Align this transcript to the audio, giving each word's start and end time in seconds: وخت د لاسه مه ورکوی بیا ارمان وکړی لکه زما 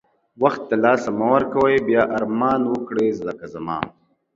وخت 0.43 0.61
د 0.69 0.71
لاسه 0.83 1.09
مه 1.17 1.27
ورکوی 1.35 1.75
بیا 1.87 2.03
ارمان 2.17 2.61
وکړی 2.73 3.07
لکه 3.27 3.45
زما 3.53 3.77